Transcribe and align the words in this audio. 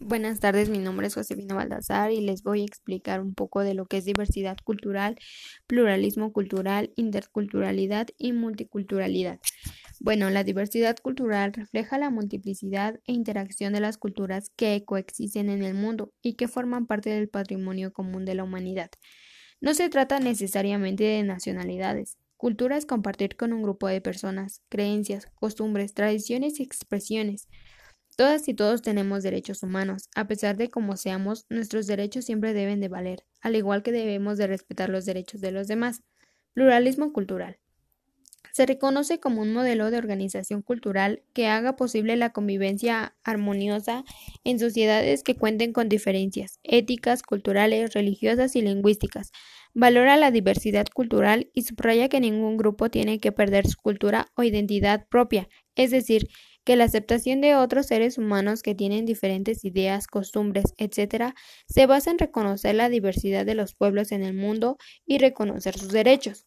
Buenas 0.00 0.40
tardes, 0.40 0.68
mi 0.68 0.78
nombre 0.78 1.06
es 1.06 1.14
Josefina 1.14 1.54
Baldassar 1.54 2.12
y 2.12 2.20
les 2.20 2.42
voy 2.42 2.60
a 2.60 2.64
explicar 2.66 3.22
un 3.22 3.34
poco 3.34 3.60
de 3.60 3.72
lo 3.72 3.86
que 3.86 3.96
es 3.96 4.04
diversidad 4.04 4.58
cultural, 4.62 5.16
pluralismo 5.66 6.34
cultural, 6.34 6.92
interculturalidad 6.96 8.08
y 8.18 8.32
multiculturalidad. 8.32 9.40
Bueno, 9.98 10.28
la 10.28 10.44
diversidad 10.44 10.98
cultural 10.98 11.54
refleja 11.54 11.96
la 11.96 12.10
multiplicidad 12.10 13.00
e 13.06 13.12
interacción 13.14 13.72
de 13.72 13.80
las 13.80 13.96
culturas 13.96 14.50
que 14.54 14.84
coexisten 14.84 15.48
en 15.48 15.62
el 15.62 15.72
mundo 15.72 16.12
y 16.20 16.34
que 16.34 16.46
forman 16.46 16.86
parte 16.86 17.08
del 17.08 17.30
patrimonio 17.30 17.94
común 17.94 18.26
de 18.26 18.34
la 18.34 18.44
humanidad. 18.44 18.90
No 19.62 19.72
se 19.72 19.88
trata 19.88 20.20
necesariamente 20.20 21.04
de 21.04 21.22
nacionalidades. 21.22 22.18
Cultura 22.36 22.76
es 22.76 22.84
compartir 22.84 23.36
con 23.36 23.54
un 23.54 23.62
grupo 23.62 23.88
de 23.88 24.02
personas, 24.02 24.60
creencias, 24.68 25.26
costumbres, 25.36 25.94
tradiciones 25.94 26.60
y 26.60 26.64
expresiones. 26.64 27.48
Todas 28.16 28.48
y 28.48 28.54
todos 28.54 28.80
tenemos 28.80 29.22
derechos 29.22 29.62
humanos. 29.62 30.08
A 30.14 30.26
pesar 30.26 30.56
de 30.56 30.70
cómo 30.70 30.96
seamos, 30.96 31.44
nuestros 31.50 31.86
derechos 31.86 32.24
siempre 32.24 32.54
deben 32.54 32.80
de 32.80 32.88
valer, 32.88 33.24
al 33.42 33.56
igual 33.56 33.82
que 33.82 33.92
debemos 33.92 34.38
de 34.38 34.46
respetar 34.46 34.88
los 34.88 35.04
derechos 35.04 35.42
de 35.42 35.52
los 35.52 35.68
demás. 35.68 36.02
Pluralismo 36.54 37.12
cultural. 37.12 37.58
Se 38.52 38.64
reconoce 38.64 39.20
como 39.20 39.42
un 39.42 39.52
modelo 39.52 39.90
de 39.90 39.98
organización 39.98 40.62
cultural 40.62 41.22
que 41.34 41.46
haga 41.46 41.76
posible 41.76 42.16
la 42.16 42.30
convivencia 42.30 43.14
armoniosa 43.22 44.02
en 44.44 44.58
sociedades 44.58 45.22
que 45.22 45.36
cuenten 45.36 45.74
con 45.74 45.90
diferencias 45.90 46.58
éticas, 46.62 47.22
culturales, 47.22 47.92
religiosas 47.92 48.56
y 48.56 48.62
lingüísticas. 48.62 49.30
Valora 49.74 50.16
la 50.16 50.30
diversidad 50.30 50.86
cultural 50.86 51.50
y 51.52 51.64
subraya 51.64 52.08
que 52.08 52.18
ningún 52.18 52.56
grupo 52.56 52.88
tiene 52.88 53.20
que 53.20 53.30
perder 53.30 53.66
su 53.66 53.76
cultura 53.76 54.28
o 54.34 54.42
identidad 54.42 55.06
propia, 55.10 55.50
es 55.74 55.90
decir, 55.90 56.26
que 56.66 56.74
la 56.74 56.84
aceptación 56.84 57.40
de 57.40 57.54
otros 57.54 57.86
seres 57.86 58.18
humanos 58.18 58.60
que 58.60 58.74
tienen 58.74 59.06
diferentes 59.06 59.64
ideas, 59.64 60.08
costumbres, 60.08 60.74
etc., 60.78 61.32
se 61.68 61.86
basa 61.86 62.10
en 62.10 62.18
reconocer 62.18 62.74
la 62.74 62.88
diversidad 62.88 63.46
de 63.46 63.54
los 63.54 63.76
pueblos 63.76 64.10
en 64.10 64.24
el 64.24 64.34
mundo 64.34 64.76
y 65.06 65.18
reconocer 65.18 65.78
sus 65.78 65.92
derechos. 65.92 66.44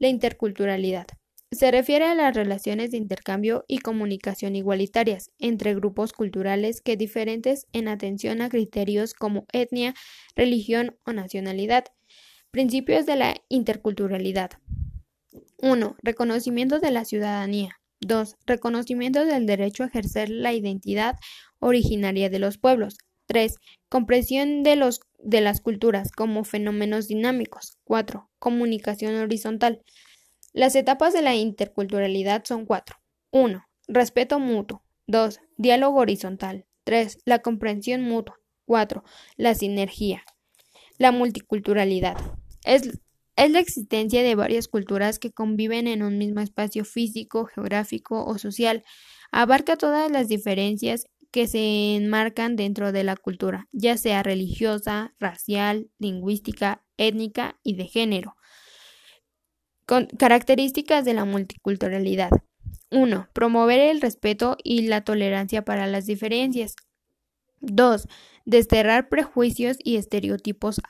La 0.00 0.08
interculturalidad. 0.08 1.06
Se 1.52 1.70
refiere 1.70 2.06
a 2.06 2.16
las 2.16 2.34
relaciones 2.34 2.90
de 2.90 2.96
intercambio 2.96 3.64
y 3.68 3.78
comunicación 3.78 4.56
igualitarias 4.56 5.30
entre 5.38 5.76
grupos 5.76 6.12
culturales 6.12 6.80
que 6.80 6.96
diferentes 6.96 7.68
en 7.72 7.86
atención 7.86 8.40
a 8.42 8.48
criterios 8.48 9.14
como 9.14 9.46
etnia, 9.52 9.94
religión 10.34 10.96
o 11.06 11.12
nacionalidad. 11.12 11.84
Principios 12.50 13.06
de 13.06 13.14
la 13.14 13.36
interculturalidad. 13.48 14.50
1. 15.58 15.96
Reconocimiento 16.02 16.80
de 16.80 16.90
la 16.90 17.04
ciudadanía. 17.04 17.81
2. 18.06 18.36
Reconocimiento 18.46 19.24
del 19.24 19.46
derecho 19.46 19.82
a 19.82 19.86
ejercer 19.86 20.28
la 20.28 20.52
identidad 20.52 21.16
originaria 21.58 22.28
de 22.28 22.38
los 22.38 22.58
pueblos. 22.58 22.98
3. 23.26 23.56
Comprensión 23.88 24.62
de, 24.62 24.76
las 25.40 25.60
culturas 25.60 26.10
como 26.12 26.44
fenómenos 26.44 27.08
dinámicos. 27.08 27.78
4. 27.84 28.28
Comunicación 28.38 29.14
horizontal. 29.16 29.82
Las 30.52 30.74
etapas 30.74 31.14
de 31.14 31.22
la 31.22 31.34
interculturalidad 31.34 32.44
son 32.44 32.66
cuatro. 32.66 32.96
1. 33.30 33.64
Respeto 33.88 34.38
mutuo. 34.38 34.82
2. 35.06 35.40
Diálogo 35.56 36.00
horizontal. 36.00 36.66
3. 36.84 37.18
La 37.24 37.38
comprensión 37.38 38.02
mutua. 38.02 38.38
4. 38.66 39.04
La 39.36 39.54
sinergia. 39.54 40.24
La 40.98 41.12
multiculturalidad. 41.12 42.16
Es 42.64 43.00
es 43.36 43.50
la 43.50 43.60
existencia 43.60 44.22
de 44.22 44.34
varias 44.34 44.68
culturas 44.68 45.18
que 45.18 45.32
conviven 45.32 45.86
en 45.86 46.02
un 46.02 46.18
mismo 46.18 46.40
espacio 46.40 46.84
físico, 46.84 47.46
geográfico 47.46 48.24
o 48.24 48.38
social. 48.38 48.84
Abarca 49.30 49.76
todas 49.76 50.10
las 50.10 50.28
diferencias 50.28 51.06
que 51.30 51.46
se 51.46 51.96
enmarcan 51.96 52.56
dentro 52.56 52.92
de 52.92 53.04
la 53.04 53.16
cultura, 53.16 53.68
ya 53.72 53.96
sea 53.96 54.22
religiosa, 54.22 55.14
racial, 55.18 55.90
lingüística, 55.98 56.84
étnica 56.98 57.58
y 57.62 57.74
de 57.74 57.86
género. 57.86 58.36
Características 59.86 61.04
de 61.04 61.14
la 61.14 61.24
multiculturalidad. 61.24 62.30
1. 62.90 63.28
Promover 63.32 63.80
el 63.80 64.02
respeto 64.02 64.56
y 64.62 64.82
la 64.82 65.02
tolerancia 65.02 65.64
para 65.64 65.86
las 65.86 66.04
diferencias. 66.04 66.76
2. 67.60 68.06
Desterrar 68.44 69.08
prejuicios 69.08 69.78
y 69.82 69.96
estereotipos 69.96 70.80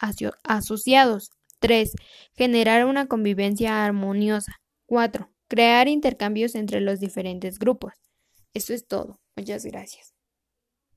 asociados. 0.42 1.30
3. 1.62 1.92
Generar 2.34 2.84
una 2.84 3.06
convivencia 3.06 3.84
armoniosa. 3.84 4.60
4. 4.86 5.30
Crear 5.48 5.86
intercambios 5.88 6.56
entre 6.56 6.80
los 6.80 6.98
diferentes 6.98 7.58
grupos. 7.58 7.94
Eso 8.52 8.74
es 8.74 8.86
todo. 8.86 9.20
Muchas 9.36 9.64
gracias. 9.64 10.12